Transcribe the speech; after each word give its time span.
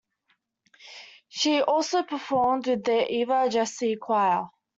She 1.29 1.61
also 1.61 2.01
performed 2.01 2.65
with 2.65 2.85
the 2.85 3.13
Eva 3.13 3.49
Jessye 3.49 3.99
Choir. 3.99 4.47